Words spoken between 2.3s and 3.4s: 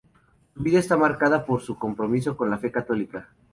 con la fe católica.